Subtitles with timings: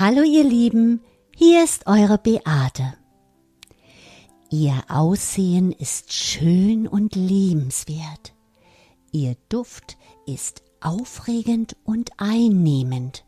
[0.00, 1.00] Hallo ihr Lieben,
[1.34, 2.94] hier ist eure Beate.
[4.48, 8.32] Ihr Aussehen ist schön und liebenswert.
[9.10, 13.24] Ihr Duft ist aufregend und einnehmend.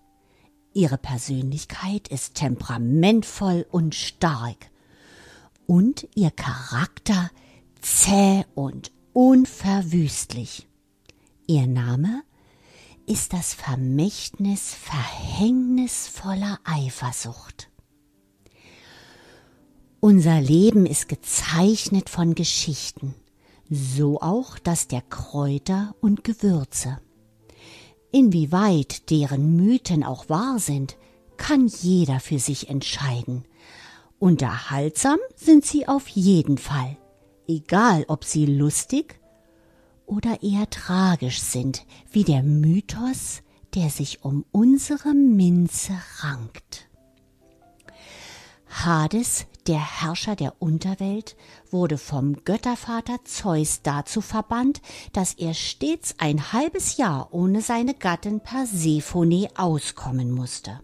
[0.72, 4.70] Ihre Persönlichkeit ist temperamentvoll und stark.
[5.66, 7.32] Und ihr Charakter
[7.80, 10.68] zäh und unverwüstlich.
[11.48, 12.22] Ihr Name
[13.10, 17.68] ist das Vermächtnis verhängnisvoller Eifersucht.
[19.98, 23.16] Unser Leben ist gezeichnet von Geschichten,
[23.68, 27.00] so auch das der Kräuter und Gewürze.
[28.12, 30.96] Inwieweit deren Mythen auch wahr sind,
[31.36, 33.44] kann jeder für sich entscheiden.
[34.20, 36.96] Unterhaltsam sind sie auf jeden Fall,
[37.48, 39.19] egal ob sie lustig
[40.10, 43.42] oder eher tragisch sind, wie der Mythos,
[43.74, 46.88] der sich um unsere Minze rankt.
[48.68, 51.36] Hades, der Herrscher der Unterwelt,
[51.70, 54.80] wurde vom Göttervater Zeus dazu verbannt,
[55.12, 60.80] dass er stets ein halbes Jahr ohne seine Gattin Persephone auskommen musste.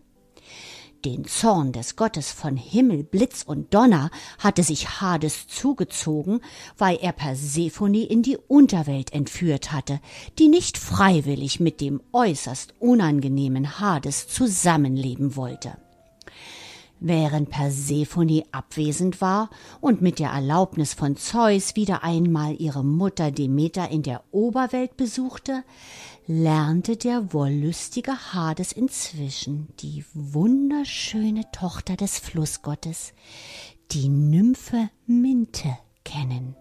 [1.06, 6.40] Den Zorn des Gottes von Himmel, Blitz und Donner hatte sich Hades zugezogen,
[6.78, 10.00] weil er Persephone in die Unterwelt entführt hatte,
[10.40, 15.76] die nicht freiwillig mit dem äußerst unangenehmen Hades zusammenleben wollte.
[16.98, 23.90] Während Persephone abwesend war und mit der Erlaubnis von Zeus wieder einmal ihre Mutter Demeter
[23.90, 25.62] in der Oberwelt besuchte,
[26.26, 33.12] lernte der wollüstige Hades inzwischen die wunderschöne Tochter des Flussgottes,
[33.90, 36.56] die Nymphe Minte, kennen.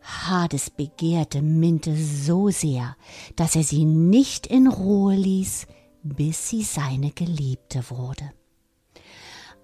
[0.00, 2.96] Hades begehrte Minte so sehr,
[3.34, 5.66] dass er sie nicht in Ruhe ließ,
[6.04, 8.30] bis sie seine Geliebte wurde.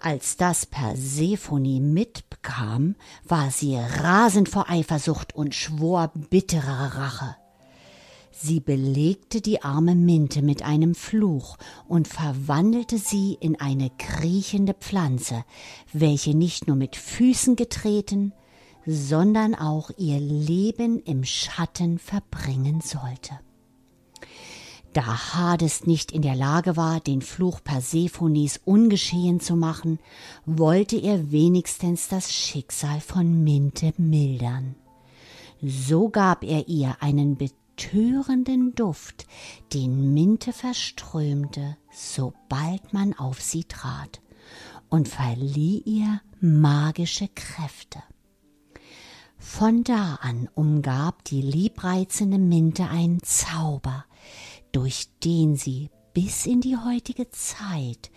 [0.02, 2.96] Als das Persephone mitbekam,
[3.28, 7.36] war sie rasend vor Eifersucht und schwor bittere Rache.
[8.32, 15.44] Sie belegte die arme Minte mit einem Fluch und verwandelte sie in eine kriechende Pflanze,
[15.92, 18.32] welche nicht nur mit Füßen getreten,
[18.86, 23.38] sondern auch ihr Leben im Schatten verbringen sollte.
[24.92, 30.00] Da Hades nicht in der Lage war, den Fluch Persephones ungeschehen zu machen,
[30.46, 34.74] wollte er wenigstens das Schicksal von Minte mildern.
[35.62, 39.26] So gab er ihr einen betörenden Duft,
[39.72, 44.20] den Minte verströmte, sobald man auf sie trat,
[44.88, 48.02] und verlieh ihr magische Kräfte.
[49.38, 54.04] Von da an umgab die liebreizende Minte ein Zauber,
[54.72, 58.10] durch den sie bis in die heutige Zeit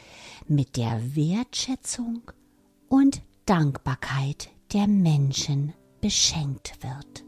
[0.47, 2.21] mit der Wertschätzung
[2.89, 7.23] und Dankbarkeit der Menschen beschenkt wird.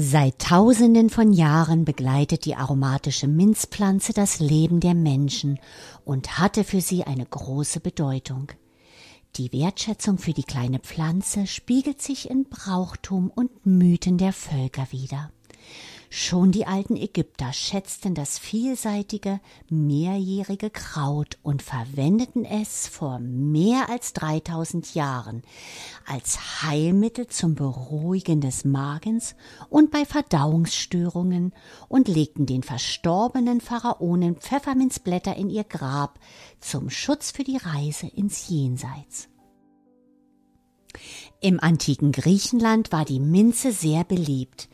[0.00, 5.58] Seit Tausenden von Jahren begleitet die aromatische Minzpflanze das Leben der Menschen
[6.04, 8.52] und hatte für sie eine große Bedeutung.
[9.38, 15.30] Die Wertschätzung für die kleine Pflanze spiegelt sich in Brauchtum und Mythen der Völker wider.
[16.10, 24.14] Schon die alten Ägypter schätzten das vielseitige, mehrjährige Kraut und verwendeten es vor mehr als
[24.14, 25.42] 3000 Jahren
[26.06, 29.34] als Heilmittel zum Beruhigen des Magens
[29.68, 31.52] und bei Verdauungsstörungen
[31.88, 36.18] und legten den verstorbenen Pharaonen Pfefferminzblätter in ihr Grab
[36.58, 39.28] zum Schutz für die Reise ins Jenseits.
[41.40, 44.68] Im antiken Griechenland war die Minze sehr beliebt.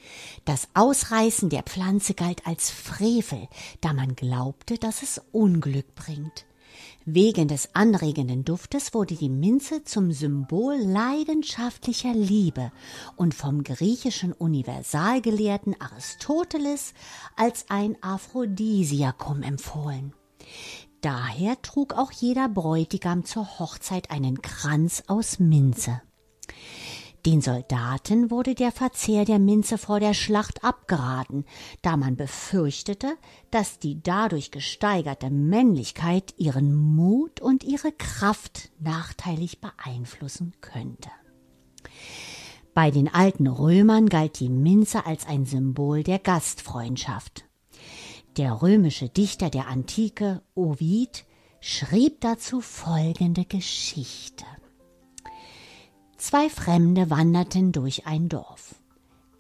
[0.47, 3.49] Das Ausreißen der Pflanze galt als Frevel,
[3.83, 6.47] da man glaubte, dass es Unglück bringt.
[7.05, 12.73] Wegen des anregenden Duftes wurde die Minze zum Symbol leidenschaftlicher Liebe
[13.17, 16.95] und vom griechischen Universalgelehrten Aristoteles
[17.37, 20.15] als ein Aphrodisiakum empfohlen.
[21.03, 26.01] Daher trug auch jeder Bräutigam zur Hochzeit einen Kranz aus Minze.
[27.27, 31.47] Den Soldaten wurde der Verzehr der Minze vor der Schlacht abgeraten,
[31.81, 33.17] da man befürchtete,
[33.51, 41.09] dass die dadurch gesteigerte Männlichkeit ihren Mut und ihre Kraft nachteilig beeinflussen könnte.
[42.75, 47.47] Bei den alten Römern galt die Minze als ein Symbol der Gastfreundschaft.
[48.37, 51.25] Der römische Dichter der Antike, Ovid,
[51.61, 54.45] schrieb dazu folgende Geschichte.
[56.27, 58.77] Zwei Fremde wanderten durch ein Dorf.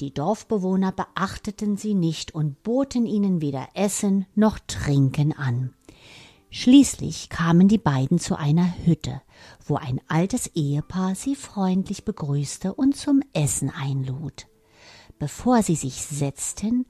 [0.00, 5.72] Die Dorfbewohner beachteten sie nicht und boten ihnen weder Essen noch Trinken an.
[6.50, 9.22] Schließlich kamen die beiden zu einer Hütte,
[9.64, 14.46] wo ein altes Ehepaar sie freundlich begrüßte und zum Essen einlud.
[15.18, 16.84] Bevor sie sich setzten,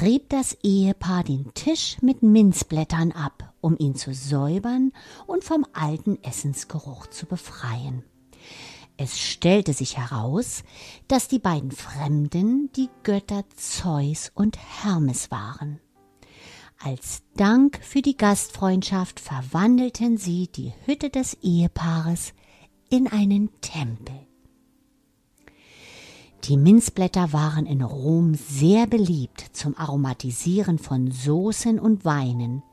[0.00, 4.92] rieb das Ehepaar den Tisch mit Minzblättern ab, um ihn zu säubern
[5.26, 8.04] und vom alten Essensgeruch zu befreien.
[8.96, 10.64] Es stellte sich heraus,
[11.08, 15.80] dass die beiden Fremden die Götter Zeus und Hermes waren.
[16.84, 22.34] Als Dank für die Gastfreundschaft verwandelten sie die Hütte des Ehepaares
[22.90, 24.26] in einen Tempel.
[26.44, 32.64] Die Minzblätter waren in Rom sehr beliebt zum Aromatisieren von Soßen und Weinen.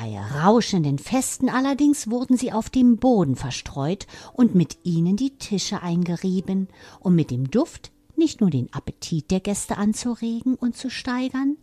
[0.00, 5.82] Bei rauschenden Festen allerdings wurden sie auf dem Boden verstreut und mit ihnen die Tische
[5.82, 6.68] eingerieben,
[7.00, 11.56] um mit dem Duft nicht nur den Appetit der Gäste anzuregen und zu steigern,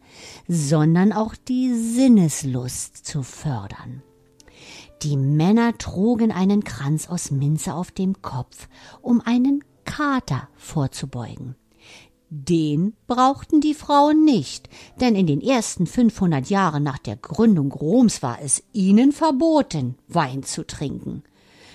[0.50, 4.04] sondern auch die Sinneslust zu fördern.
[5.02, 8.68] Die Männer trugen einen Kranz aus Minze auf dem Kopf,
[9.02, 11.56] um einen Kater vorzubeugen.
[12.38, 14.68] Den brauchten die Frauen nicht,
[15.00, 20.44] denn in den ersten 500 Jahren nach der Gründung Roms war es ihnen verboten, Wein
[20.44, 21.24] zu trinken.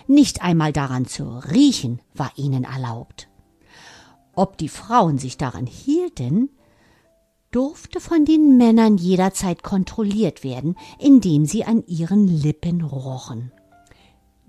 [0.07, 3.29] Nicht einmal daran zu riechen war ihnen erlaubt.
[4.35, 6.51] Ob die Frauen sich daran hielten,
[7.53, 13.51] durfte von den Männern jederzeit kontrolliert werden, indem sie an ihren Lippen rochen.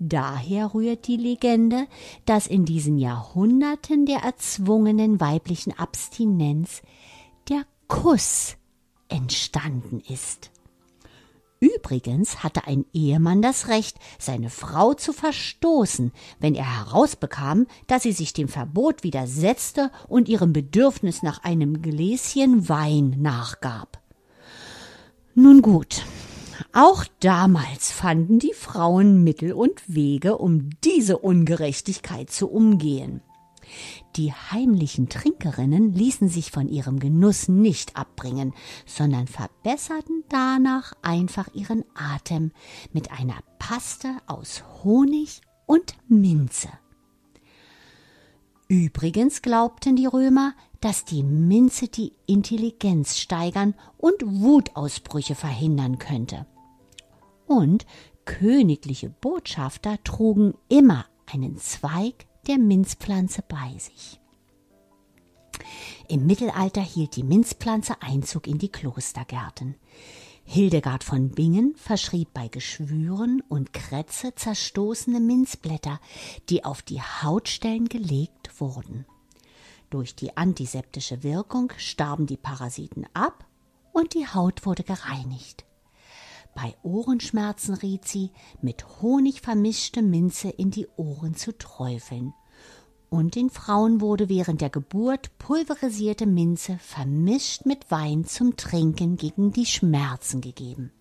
[0.04, 1.86] Daher rührt die Legende,
[2.24, 6.82] dass in diesen Jahrhunderten der erzwungenen weiblichen Abstinenz
[7.48, 8.56] der Kuss
[9.08, 10.50] entstanden ist.
[11.60, 16.10] Übrigens hatte ein Ehemann das Recht, seine Frau zu verstoßen,
[16.40, 22.68] wenn er herausbekam, dass sie sich dem Verbot widersetzte und ihrem Bedürfnis nach einem Gläschen
[22.68, 24.02] Wein nachgab.
[25.36, 26.02] Nun gut,
[26.72, 33.22] auch damals fanden die Frauen Mittel und Wege, um diese Ungerechtigkeit zu umgehen.
[34.16, 38.52] Die heimlichen Trinkerinnen ließen sich von ihrem Genuss nicht abbringen,
[38.84, 42.52] sondern verbesserten danach einfach ihren Atem
[42.92, 46.68] mit einer Paste aus Honig und Minze.
[48.72, 56.46] Übrigens glaubten die Römer, dass die Minze die Intelligenz steigern und Wutausbrüche verhindern könnte
[57.46, 57.84] und
[58.24, 64.18] königliche Botschafter trugen immer einen Zweig der Minzpflanze bei sich.
[66.08, 69.74] Im Mittelalter hielt die Minzpflanze Einzug in die Klostergärten.
[70.52, 75.98] Hildegard von Bingen verschrieb bei Geschwüren und Krätze zerstoßene Minzblätter,
[76.50, 79.06] die auf die Hautstellen gelegt wurden.
[79.88, 83.46] Durch die antiseptische Wirkung starben die Parasiten ab
[83.94, 85.64] und die Haut wurde gereinigt.
[86.54, 92.34] Bei Ohrenschmerzen riet sie, mit Honig vermischte Minze in die Ohren zu träufeln.
[93.12, 99.52] Und den Frauen wurde während der Geburt pulverisierte Minze vermischt mit Wein zum Trinken gegen
[99.52, 100.92] die Schmerzen gegeben.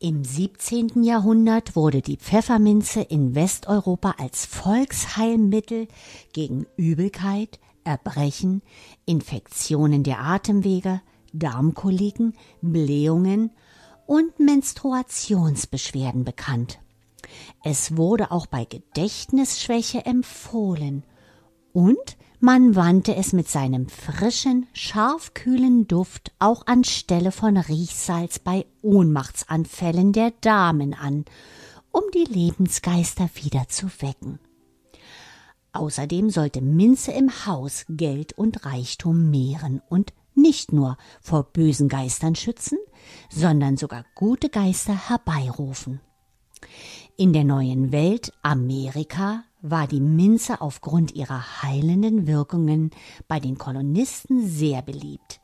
[0.00, 1.02] Im 17.
[1.02, 5.88] Jahrhundert wurde die Pfefferminze in Westeuropa als Volksheilmittel
[6.34, 8.60] gegen Übelkeit, Erbrechen,
[9.06, 11.00] Infektionen der Atemwege,
[11.32, 13.50] Darmkoliken, Blähungen
[14.04, 16.80] und Menstruationsbeschwerden bekannt.
[17.62, 21.04] Es wurde auch bei Gedächtnisschwäche empfohlen
[21.72, 30.12] und man wandte es mit seinem frischen, scharfkühlen Duft auch anstelle von Riechsalz bei Ohnmachtsanfällen
[30.12, 31.24] der Damen an,
[31.90, 34.40] um die Lebensgeister wieder zu wecken.
[35.72, 42.34] Außerdem sollte Minze im Haus Geld und Reichtum mehren und nicht nur vor bösen Geistern
[42.34, 42.78] schützen,
[43.30, 46.00] sondern sogar gute Geister herbeirufen.
[47.16, 52.90] In der neuen Welt Amerika war die Minze aufgrund ihrer heilenden Wirkungen
[53.28, 55.40] bei den Kolonisten sehr beliebt.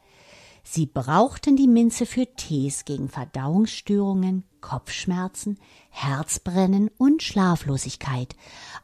[0.65, 5.59] Sie brauchten die Minze für Tees gegen Verdauungsstörungen, Kopfschmerzen,
[5.91, 8.35] Herzbrennen und Schlaflosigkeit,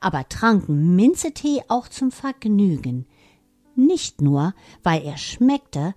[0.00, 3.07] aber tranken Minzetee auch zum Vergnügen,
[3.75, 5.97] nicht nur, weil er schmeckte,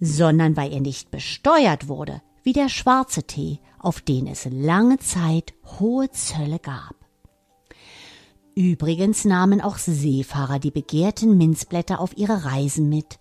[0.00, 5.54] sondern weil er nicht besteuert wurde, wie der schwarze Tee, auf den es lange Zeit
[5.78, 6.94] hohe Zölle gab.
[8.54, 13.18] Übrigens nahmen auch Seefahrer die begehrten Minzblätter auf ihre Reisen mit,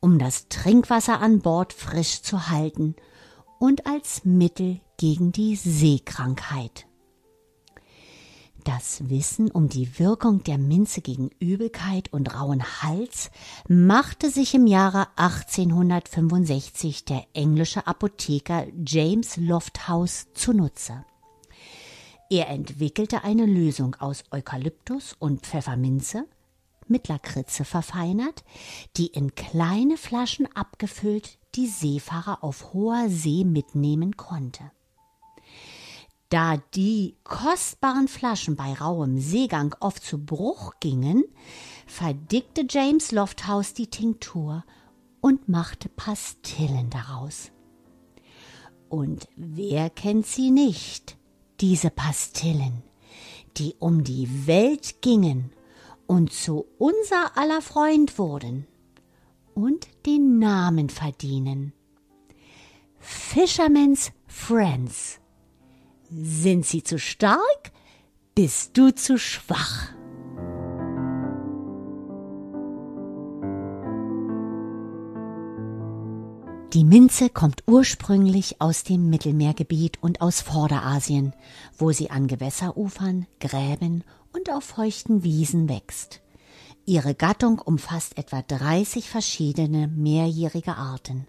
[0.00, 2.94] um das Trinkwasser an Bord frisch zu halten
[3.58, 6.87] und als Mittel gegen die Seekrankheit.
[8.68, 13.30] Das Wissen um die Wirkung der Minze gegen Übelkeit und rauen Hals
[13.66, 21.06] machte sich im Jahre 1865 der englische Apotheker James Lofthouse zunutze.
[22.28, 26.26] Er entwickelte eine Lösung aus Eukalyptus und Pfefferminze,
[26.88, 28.44] mit Lakritze verfeinert,
[28.98, 34.72] die in kleine Flaschen abgefüllt die Seefahrer auf hoher See mitnehmen konnte.
[36.28, 41.24] Da die kostbaren Flaschen bei rauem Seegang oft zu Bruch gingen,
[41.86, 44.64] verdickte James Lofthouse die Tinktur
[45.20, 47.50] und machte Pastillen daraus.
[48.90, 51.16] Und wer kennt sie nicht,
[51.60, 52.82] diese Pastillen,
[53.56, 55.50] die um die Welt gingen
[56.06, 58.66] und zu unser aller Freund wurden
[59.54, 61.72] und den Namen verdienen.
[62.98, 65.20] Fisherman's Friends.
[66.10, 67.70] Sind sie zu stark?
[68.34, 69.92] Bist du zu schwach?
[76.72, 81.34] Die Minze kommt ursprünglich aus dem Mittelmeergebiet und aus Vorderasien,
[81.76, 86.22] wo sie an Gewässerufern, Gräben und auf feuchten Wiesen wächst.
[86.86, 91.26] Ihre Gattung umfasst etwa 30 verschiedene mehrjährige Arten.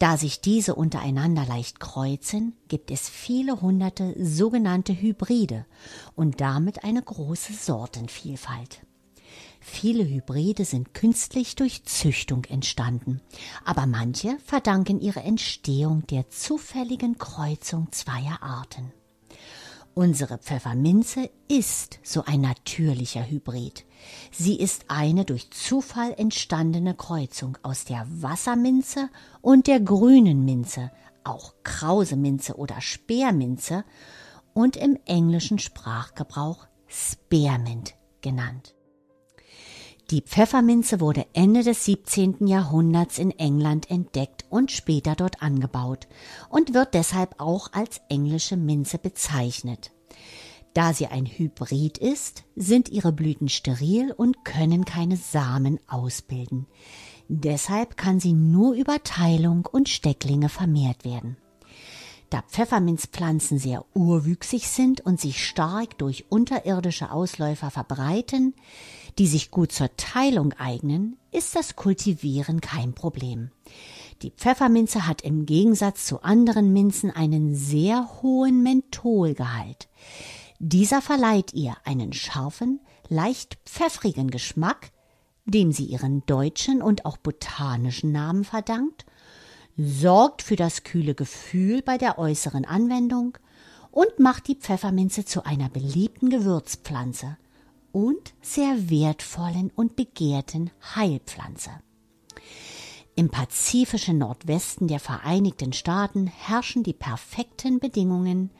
[0.00, 5.66] Da sich diese untereinander leicht kreuzen, gibt es viele hunderte sogenannte Hybride
[6.16, 8.80] und damit eine große Sortenvielfalt.
[9.60, 13.20] Viele Hybride sind künstlich durch Züchtung entstanden,
[13.62, 18.94] aber manche verdanken ihre Entstehung der zufälligen Kreuzung zweier Arten.
[19.94, 23.84] Unsere Pfefferminze ist so ein natürlicher Hybrid.
[24.30, 29.10] Sie ist eine durch Zufall entstandene Kreuzung aus der Wasserminze
[29.42, 30.90] und der grünen Minze,
[31.24, 33.84] auch Krauseminze oder Speerminze
[34.54, 38.74] und im englischen Sprachgebrauch Spearmint genannt.
[40.10, 42.48] Die Pfefferminze wurde Ende des 17.
[42.48, 46.08] Jahrhunderts in England entdeckt und später dort angebaut
[46.48, 49.92] und wird deshalb auch als englische Minze bezeichnet.
[50.74, 56.66] Da sie ein Hybrid ist, sind ihre Blüten steril und können keine Samen ausbilden.
[57.28, 61.36] Deshalb kann sie nur über Teilung und Stecklinge vermehrt werden.
[62.30, 68.54] Da Pfefferminzpflanzen sehr urwüchsig sind und sich stark durch unterirdische Ausläufer verbreiten,
[69.18, 73.50] die sich gut zur Teilung eignen, ist das Kultivieren kein Problem.
[74.22, 79.88] Die Pfefferminze hat im Gegensatz zu anderen Minzen einen sehr hohen Mentholgehalt.
[80.58, 84.90] Dieser verleiht ihr einen scharfen, leicht pfeffrigen Geschmack,
[85.46, 89.06] dem sie ihren deutschen und auch botanischen Namen verdankt,
[89.76, 93.38] sorgt für das kühle Gefühl bei der äußeren Anwendung
[93.90, 97.38] und macht die Pfefferminze zu einer beliebten Gewürzpflanze
[97.92, 101.70] und sehr wertvollen und begehrten Heilpflanze.
[103.16, 108.50] Im pazifischen Nordwesten der Vereinigten Staaten herrschen die perfekten Bedingungen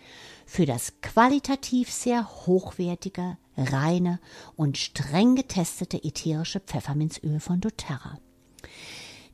[0.44, 4.18] für das qualitativ sehr hochwertige, reine
[4.56, 8.18] und streng getestete ätherische Pfefferminzöl von doTERRA.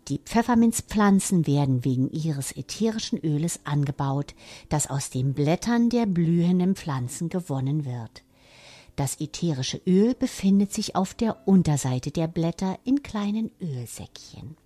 [0.09, 4.35] Die Pfefferminzpflanzen werden wegen ihres ätherischen Öles angebaut,
[4.69, 8.23] das aus den Blättern der blühenden Pflanzen gewonnen wird.
[8.97, 14.57] Das ätherische Öl befindet sich auf der Unterseite der Blätter in kleinen Ölsäckchen.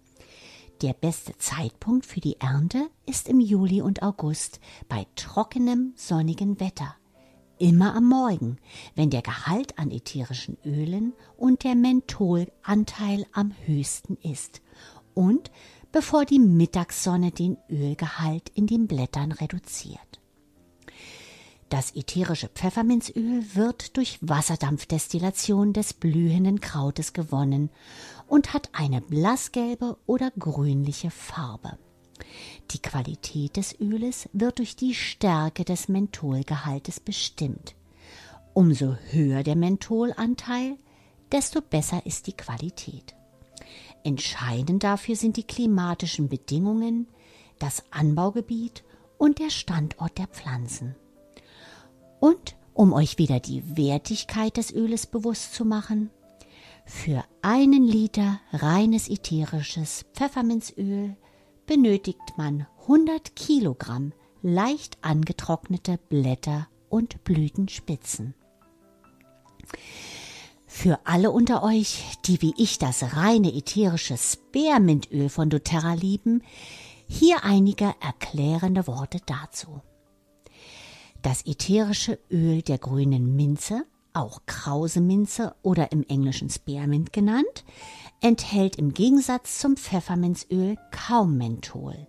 [0.83, 6.95] Der beste Zeitpunkt für die Ernte ist im Juli und August bei trockenem, sonnigen Wetter.
[7.59, 8.57] Immer am Morgen,
[8.95, 14.63] wenn der Gehalt an ätherischen Ölen und der Mentholanteil am höchsten ist
[15.13, 15.51] und
[15.93, 20.20] bevor die Mittagssonne den Ölgehalt in den Blättern reduziert.
[21.71, 27.71] Das ätherische Pfefferminzöl wird durch Wasserdampfdestillation des blühenden Krautes gewonnen
[28.27, 31.79] und hat eine blassgelbe oder grünliche Farbe.
[32.73, 37.77] Die Qualität des Öles wird durch die Stärke des Mentholgehaltes bestimmt.
[38.53, 40.77] Umso höher der Mentholanteil,
[41.31, 43.15] desto besser ist die Qualität.
[44.03, 47.07] Entscheidend dafür sind die klimatischen Bedingungen,
[47.61, 48.83] das Anbaugebiet
[49.19, 50.97] und der Standort der Pflanzen.
[52.21, 56.11] Und um euch wieder die Wertigkeit des Öles bewusst zu machen,
[56.85, 61.17] für einen Liter reines ätherisches Pfefferminzöl
[61.67, 64.13] benötigt man 100 Kilogramm
[64.43, 68.35] leicht angetrocknete Blätter und Blütenspitzen.
[70.67, 76.43] Für alle unter euch, die wie ich das reine ätherische Spearmintöl von doTERRA lieben,
[77.07, 79.81] hier einige erklärende Worte dazu.
[81.23, 87.65] Das ätherische Öl der grünen Minze auch Krauseminze oder im Englischen Spearmint genannt,
[88.21, 92.07] enthält im Gegensatz zum Pfefferminzöl kaum Menthol.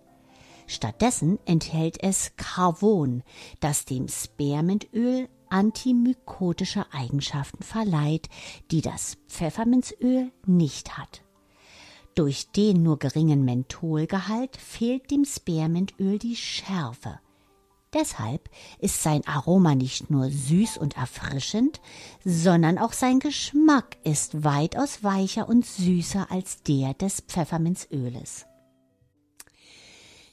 [0.66, 3.22] Stattdessen enthält es Carvon,
[3.60, 8.28] das dem Spearmintöl antimykotische Eigenschaften verleiht,
[8.70, 11.22] die das Pfefferminzöl nicht hat.
[12.14, 17.20] Durch den nur geringen Mentholgehalt fehlt dem Spearmintöl die Schärfe.
[17.94, 21.80] Deshalb ist sein Aroma nicht nur süß und erfrischend,
[22.24, 28.46] sondern auch sein Geschmack ist weitaus weicher und süßer als der des Pfefferminzöles.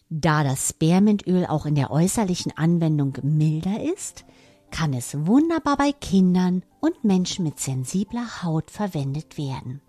[0.09, 4.25] Da das Spearmintöl auch in der äußerlichen Anwendung milder ist,
[4.71, 9.81] kann es wunderbar bei Kindern und Menschen mit sensibler Haut verwendet werden.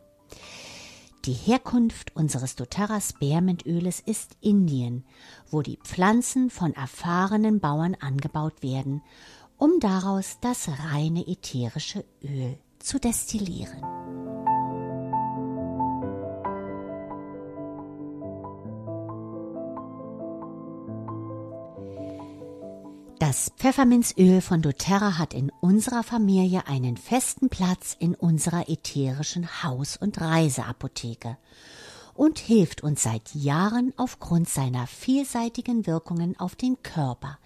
[1.27, 5.05] Die Herkunft unseres doTERRA Spearmintöles ist Indien,
[5.51, 9.03] wo die Pflanzen von erfahrenen Bauern angebaut werden,
[9.59, 13.83] um daraus das reine ätherische Öl zu destillieren.
[23.21, 29.99] Das Pfefferminzöl von doTERRA hat in unserer Familie einen festen Platz in unserer ätherischen Haus-
[29.99, 31.37] und Reiseapotheke
[32.15, 37.39] und hilft uns seit Jahren aufgrund seiner vielseitigen Wirkungen auf den Körper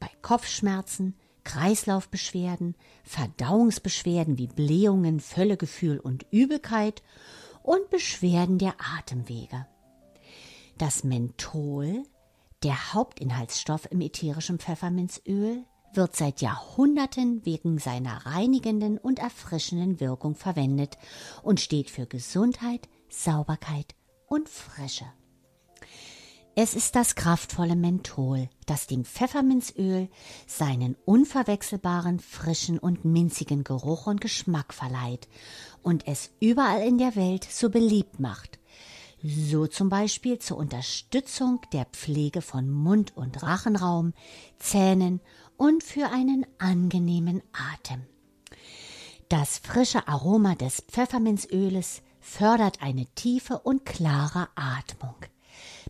[0.00, 1.14] bei Kopfschmerzen,
[1.44, 2.74] Kreislaufbeschwerden,
[3.04, 7.04] Verdauungsbeschwerden wie Blähungen, Völlegefühl und Übelkeit
[7.62, 9.68] und Beschwerden der Atemwege.
[10.78, 12.02] Das Menthol
[12.62, 15.64] der Hauptinhaltsstoff im ätherischen Pfefferminzöl
[15.94, 20.96] wird seit Jahrhunderten wegen seiner reinigenden und erfrischenden Wirkung verwendet
[21.42, 23.94] und steht für Gesundheit, Sauberkeit
[24.28, 25.04] und Frische.
[26.54, 30.08] Es ist das kraftvolle Menthol, das dem Pfefferminzöl
[30.46, 35.28] seinen unverwechselbaren, frischen und minzigen Geruch und Geschmack verleiht
[35.82, 38.58] und es überall in der Welt so beliebt macht
[39.22, 44.14] so zum Beispiel zur Unterstützung der Pflege von Mund- und Rachenraum,
[44.58, 45.20] Zähnen
[45.56, 48.02] und für einen angenehmen Atem.
[49.28, 55.14] Das frische Aroma des Pfefferminzöles fördert eine tiefe und klare Atmung.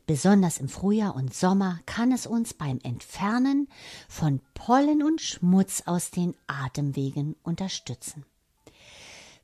[0.07, 3.69] Besonders im Frühjahr und Sommer kann es uns beim Entfernen
[4.09, 8.25] von Pollen und Schmutz aus den Atemwegen unterstützen.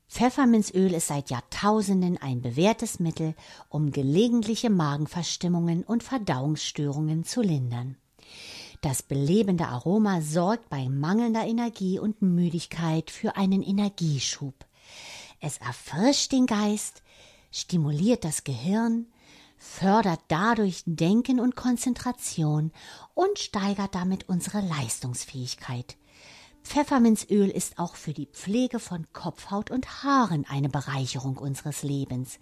[0.09, 3.35] Pfefferminzöl ist seit Jahrtausenden ein bewährtes Mittel,
[3.69, 7.97] um gelegentliche Magenverstimmungen und Verdauungsstörungen zu lindern.
[8.81, 14.55] Das belebende Aroma sorgt bei mangelnder Energie und Müdigkeit für einen Energieschub.
[15.41, 17.03] Es erfrischt den Geist,
[17.51, 19.07] stimuliert das Gehirn,
[19.59, 22.73] fördert dadurch Denken und Konzentration
[23.15, 25.97] und steigert damit unsere Leistungsfähigkeit.
[26.63, 32.39] Pfefferminzöl ist auch für die Pflege von Kopfhaut und Haaren eine Bereicherung unseres Lebens.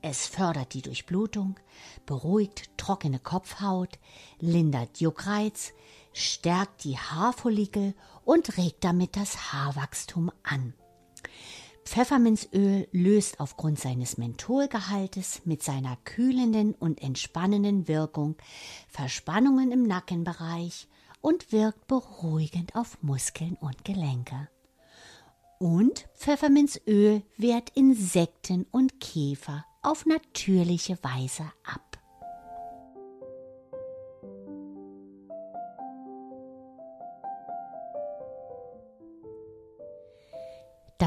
[0.00, 1.58] Es fördert die Durchblutung,
[2.06, 3.98] beruhigt trockene Kopfhaut,
[4.40, 5.72] lindert Juckreiz,
[6.12, 7.94] stärkt die Haarfollikel
[8.24, 10.74] und regt damit das Haarwachstum an.
[11.84, 18.36] Pfefferminzöl löst aufgrund seines Mentholgehaltes mit seiner kühlenden und entspannenden Wirkung
[18.88, 20.86] Verspannungen im Nackenbereich
[21.20, 24.48] und wirkt beruhigend auf Muskeln und Gelenke.
[25.58, 31.87] Und Pfefferminzöl wehrt Insekten und Käfer auf natürliche Weise ab.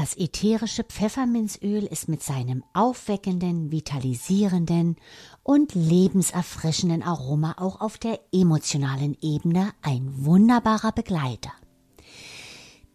[0.02, 4.96] Das ätherische Pfefferminzöl ist mit seinem aufweckenden, vitalisierenden
[5.44, 11.52] und lebenserfrischenden Aroma auch auf der emotionalen Ebene ein wunderbarer Begleiter.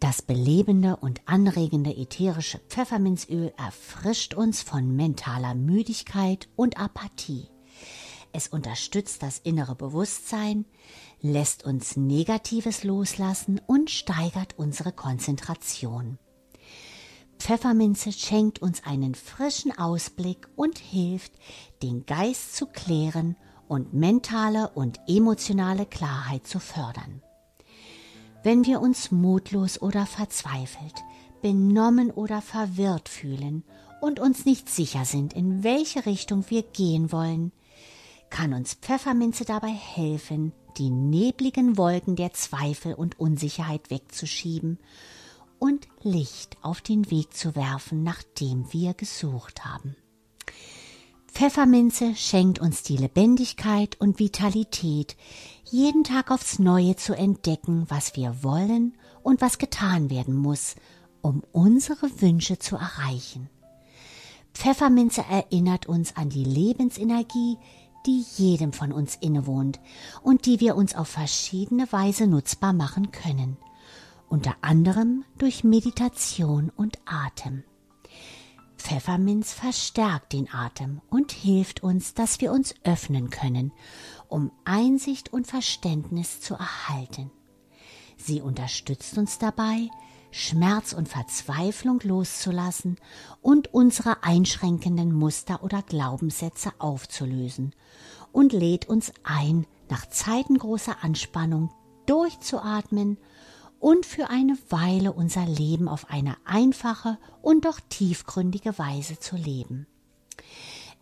[0.00, 7.48] Das belebende und anregende ätherische Pfefferminzöl erfrischt uns von mentaler Müdigkeit und Apathie.
[8.34, 10.66] Es unterstützt das innere Bewusstsein,
[11.22, 16.18] lässt uns Negatives loslassen und steigert unsere Konzentration.
[17.38, 21.32] Pfefferminze schenkt uns einen frischen Ausblick und hilft,
[21.82, 23.36] den Geist zu klären
[23.68, 27.22] und mentale und emotionale Klarheit zu fördern.
[28.42, 30.94] Wenn wir uns mutlos oder verzweifelt,
[31.42, 33.64] benommen oder verwirrt fühlen
[34.00, 37.52] und uns nicht sicher sind, in welche Richtung wir gehen wollen,
[38.30, 44.78] kann uns Pfefferminze dabei helfen, die nebligen Wolken der Zweifel und Unsicherheit wegzuschieben
[45.58, 49.96] und Licht auf den Weg zu werfen, nach dem wir gesucht haben.
[51.32, 55.16] Pfefferminze schenkt uns die Lebendigkeit und Vitalität,
[55.64, 60.74] jeden Tag aufs Neue zu entdecken, was wir wollen und was getan werden muss,
[61.20, 63.48] um unsere Wünsche zu erreichen.
[64.54, 67.56] Pfefferminze erinnert uns an die Lebensenergie,
[68.06, 69.78] die jedem von uns innewohnt
[70.22, 73.56] und die wir uns auf verschiedene Weise nutzbar machen können,
[74.28, 77.64] unter anderem durch Meditation und Atem.
[78.76, 83.72] Pfefferminz verstärkt den Atem und hilft uns, dass wir uns öffnen können,
[84.28, 87.30] um Einsicht und Verständnis zu erhalten.
[88.16, 89.88] Sie unterstützt uns dabei,
[90.30, 92.96] Schmerz und Verzweiflung loszulassen
[93.40, 97.74] und unsere einschränkenden Muster oder Glaubenssätze aufzulösen
[98.32, 101.70] und lädt uns ein, nach Zeiten großer Anspannung
[102.06, 103.18] durchzuatmen
[103.80, 109.86] und für eine Weile unser Leben auf eine einfache und doch tiefgründige Weise zu leben.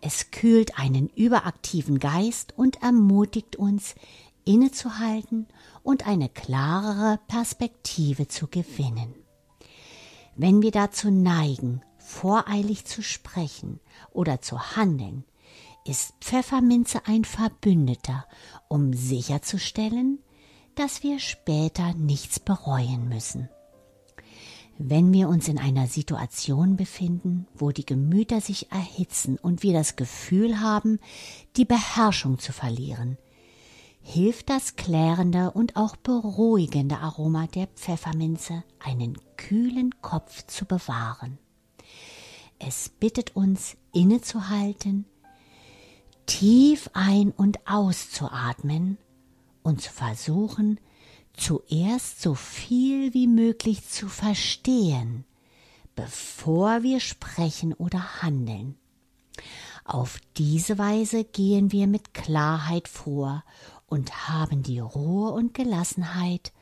[0.00, 3.94] Es kühlt einen überaktiven Geist und ermutigt uns,
[4.44, 5.46] innezuhalten
[5.82, 9.14] und eine klarere Perspektive zu gewinnen.
[10.36, 13.80] Wenn wir dazu neigen, voreilig zu sprechen
[14.12, 15.24] oder zu handeln,
[15.84, 18.26] ist Pfefferminze ein Verbündeter,
[18.68, 20.18] um sicherzustellen,
[20.76, 23.48] dass wir später nichts bereuen müssen.
[24.78, 29.96] Wenn wir uns in einer Situation befinden, wo die Gemüter sich erhitzen und wir das
[29.96, 31.00] Gefühl haben,
[31.56, 33.16] die Beherrschung zu verlieren,
[34.02, 41.38] hilft das klärende und auch beruhigende Aroma der Pfefferminze, einen kühlen Kopf zu bewahren.
[42.58, 45.06] Es bittet uns innezuhalten,
[46.26, 48.98] tief ein- und auszuatmen
[49.66, 50.78] und zu versuchen,
[51.32, 55.24] zuerst so viel wie möglich zu verstehen,
[55.96, 58.76] bevor wir sprechen oder handeln.
[59.84, 63.42] Auf diese Weise gehen wir mit Klarheit vor
[63.86, 66.52] und haben die Ruhe und Gelassenheit,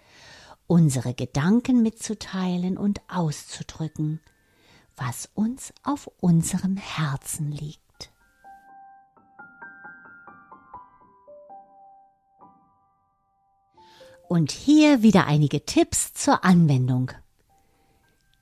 [0.67, 4.21] unsere Gedanken mitzuteilen und auszudrücken,
[4.97, 7.84] was uns auf unserem Herzen liegt.
[14.35, 17.13] Und hier wieder einige Tipps zur Anwendung.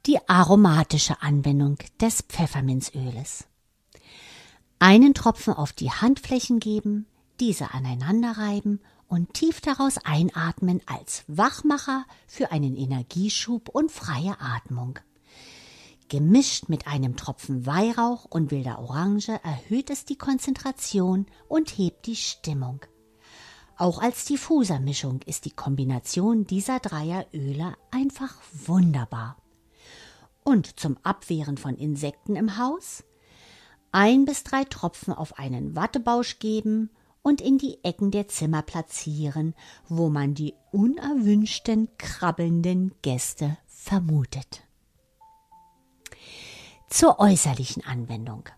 [0.07, 3.45] Die aromatische Anwendung des Pfefferminzöles.
[4.79, 7.05] Einen Tropfen auf die Handflächen geben,
[7.41, 14.99] diese aneinander reiben und tief daraus einatmen als Wachmacher für einen Energieschub und freie Atmung.
[16.09, 22.17] Gemischt mit einem Tropfen Weihrauch und wilder Orange erhöht es die Konzentration und hebt die
[22.17, 22.81] Stimmung.
[23.83, 29.37] Auch als Diffusermischung ist die Kombination dieser dreier Öle einfach wunderbar.
[30.45, 33.03] Und zum Abwehren von Insekten im Haus
[33.91, 36.91] ein bis drei Tropfen auf einen Wattebausch geben
[37.23, 39.53] und in die Ecken der Zimmer platzieren,
[39.89, 44.63] wo man die unerwünschten krabbelnden Gäste vermutet.
[46.89, 48.49] Zur äußerlichen Anwendung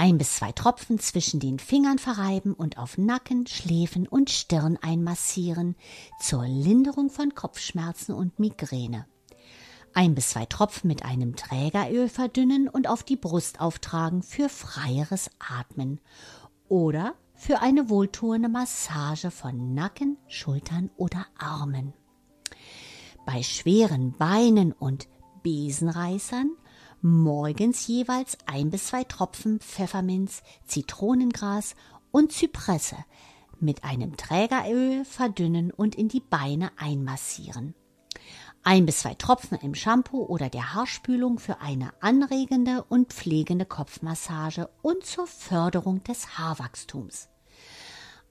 [0.00, 5.76] ein bis zwei Tropfen zwischen den Fingern verreiben und auf Nacken, Schläfen und Stirn einmassieren
[6.18, 9.04] zur Linderung von Kopfschmerzen und Migräne.
[9.92, 15.30] Ein bis zwei Tropfen mit einem Trägeröl verdünnen und auf die Brust auftragen für freieres
[15.38, 16.00] Atmen
[16.70, 21.92] oder für eine wohltuende Massage von Nacken, Schultern oder Armen.
[23.26, 25.08] Bei schweren Beinen und
[25.42, 26.52] Besenreißern
[27.02, 31.74] morgens jeweils ein bis zwei Tropfen Pfefferminz, Zitronengras
[32.10, 32.96] und Zypresse
[33.60, 37.74] mit einem Trägeröl verdünnen und in die Beine einmassieren.
[38.62, 44.68] Ein bis zwei Tropfen im Shampoo oder der Haarspülung für eine anregende und pflegende Kopfmassage
[44.82, 47.30] und zur Förderung des Haarwachstums.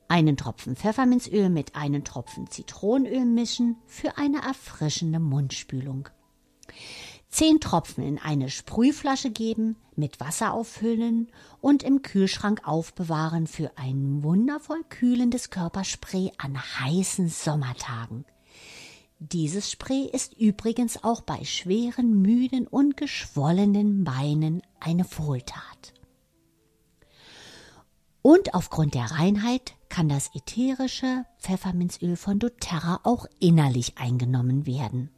[0.08, 6.10] Einen Tropfen Pfefferminzöl mit einem Tropfen Zitronenöl mischen für eine erfrischende Mundspülung.
[7.30, 11.30] Zehn Tropfen in eine Sprühflasche geben, mit Wasser auffüllen
[11.62, 18.26] und im Kühlschrank aufbewahren für ein wundervoll kühlendes Körperspray an heißen Sommertagen.
[19.20, 25.94] Dieses Spray ist übrigens auch bei schweren, müden und geschwollenen Beinen eine Wohltat.
[28.24, 35.12] Und aufgrund der Reinheit kann das ätherische Pfefferminzöl von doTERRA auch innerlich eingenommen werden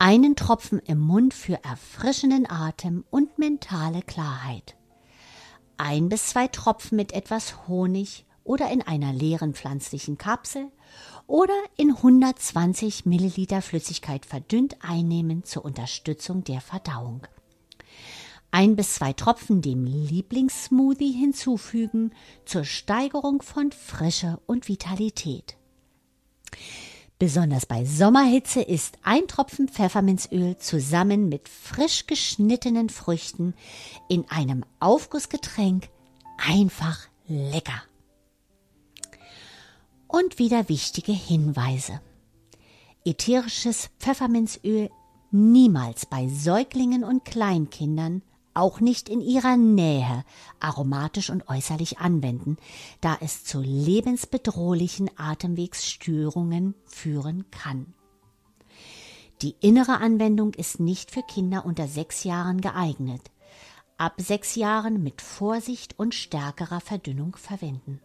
[0.00, 4.74] einen Tropfen im Mund für erfrischenden Atem und mentale Klarheit.
[5.76, 10.68] Ein bis zwei Tropfen mit etwas Honig oder in einer leeren pflanzlichen Kapsel
[11.26, 17.26] oder in 120 Milliliter Flüssigkeit verdünnt einnehmen zur Unterstützung der Verdauung.
[18.50, 22.14] Ein bis zwei Tropfen dem Lieblingssmoothie hinzufügen
[22.46, 25.58] zur Steigerung von Frische und Vitalität.
[27.20, 33.52] Besonders bei Sommerhitze ist ein Tropfen Pfefferminzöl zusammen mit frisch geschnittenen Früchten
[34.08, 35.90] in einem Aufgussgetränk
[36.38, 37.82] einfach lecker.
[40.08, 42.00] Und wieder wichtige Hinweise.
[43.04, 44.88] Ätherisches Pfefferminzöl
[45.30, 48.22] niemals bei Säuglingen und Kleinkindern,
[48.54, 50.24] auch nicht in ihrer Nähe,
[50.58, 52.56] aromatisch und äußerlich anwenden,
[53.00, 57.94] da es zu lebensbedrohlichen Atemwegsstörungen führen kann.
[59.42, 63.30] Die innere Anwendung ist nicht für Kinder unter sechs Jahren geeignet.
[63.96, 68.00] Ab sechs Jahren mit Vorsicht und stärkerer Verdünnung verwenden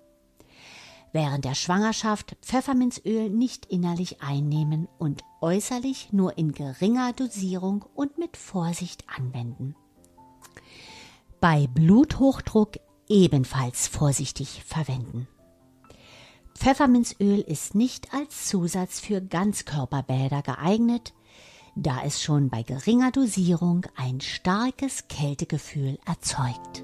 [1.15, 8.35] während der Schwangerschaft Pfefferminzöl nicht innerlich einnehmen und äußerlich nur in geringer Dosierung und mit
[8.35, 9.77] Vorsicht anwenden.
[11.47, 15.27] Bei Bluthochdruck ebenfalls vorsichtig verwenden.
[16.55, 21.13] Pfefferminzöl ist nicht als Zusatz für Ganzkörperbäder geeignet,
[21.75, 26.83] da es schon bei geringer Dosierung ein starkes Kältegefühl erzeugt.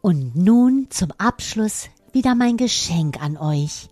[0.00, 3.88] Und nun zum Abschluss wieder mein Geschenk an euch,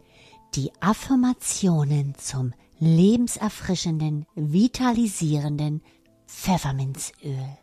[0.56, 5.82] die Affirmationen zum lebenserfrischenden, vitalisierenden
[6.26, 7.58] Pfefferminzöl.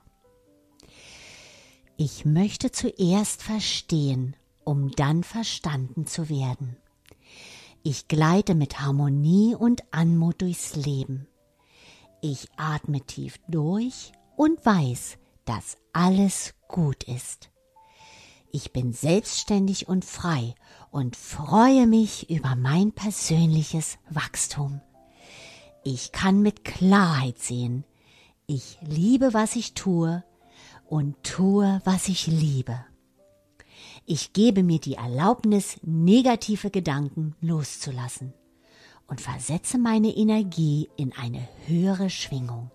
[1.97, 6.77] Ich möchte zuerst verstehen, um dann verstanden zu werden.
[7.81, 11.27] Ich gleite mit Harmonie und Anmut durchs Leben.
[12.21, 17.49] Ich atme tief durch und weiß, dass alles gut ist.
[18.51, 20.53] Ich bin selbstständig und frei
[20.91, 24.81] und freue mich über mein persönliches Wachstum.
[25.89, 27.85] Ich kann mit Klarheit sehen.
[28.45, 30.21] Ich liebe, was ich tue
[30.85, 32.83] und tue, was ich liebe.
[34.05, 38.33] Ich gebe mir die Erlaubnis, negative Gedanken loszulassen
[39.07, 42.69] und versetze meine Energie in eine höhere Schwingung.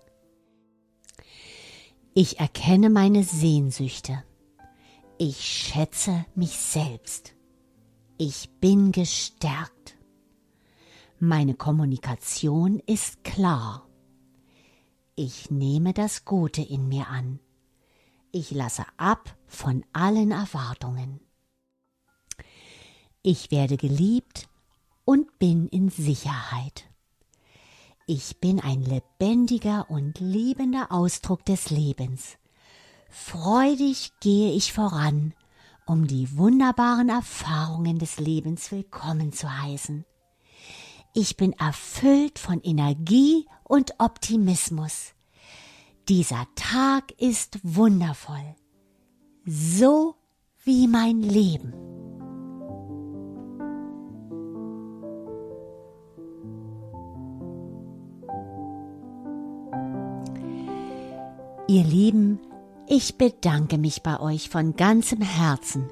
[2.14, 4.22] Ich erkenne meine Sehnsüchte
[5.24, 7.34] ich schätze mich selbst.
[8.18, 9.96] Ich bin gestärkt.
[11.24, 13.86] Meine Kommunikation ist klar.
[15.14, 17.38] Ich nehme das Gute in mir an.
[18.32, 21.20] Ich lasse ab von allen Erwartungen.
[23.22, 24.48] Ich werde geliebt
[25.04, 26.90] und bin in Sicherheit.
[28.08, 32.36] Ich bin ein lebendiger und liebender Ausdruck des Lebens.
[33.08, 35.34] Freudig gehe ich voran,
[35.86, 40.04] um die wunderbaren Erfahrungen des Lebens willkommen zu heißen.
[41.14, 45.12] Ich bin erfüllt von Energie und Optimismus.
[46.08, 48.54] Dieser Tag ist wundervoll,
[49.44, 50.14] so
[50.64, 51.74] wie mein Leben.
[61.68, 62.40] Ihr Lieben,
[62.88, 65.90] ich bedanke mich bei euch von ganzem Herzen,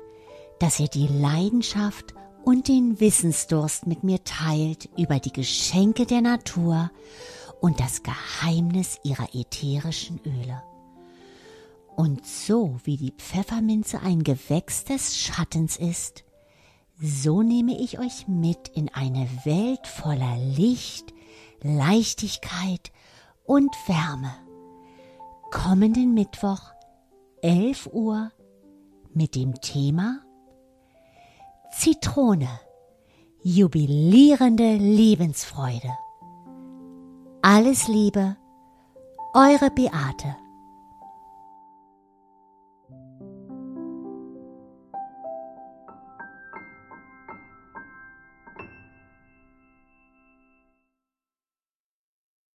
[0.61, 6.90] dass ihr die Leidenschaft und den Wissensdurst mit mir teilt über die Geschenke der Natur
[7.61, 10.62] und das Geheimnis ihrer ätherischen Öle.
[11.96, 16.24] Und so wie die Pfefferminze ein Gewächs des Schattens ist,
[16.98, 21.12] so nehme ich euch mit in eine Welt voller Licht,
[21.62, 22.92] Leichtigkeit
[23.44, 24.33] und Wärme.
[25.50, 26.61] Kommenden Mittwoch
[27.42, 28.31] 11 Uhr
[29.12, 30.20] mit dem Thema
[31.72, 32.48] Zitrone,
[33.42, 35.90] jubilierende Lebensfreude.
[37.42, 38.37] Alles Liebe,
[39.35, 40.37] eure Beate.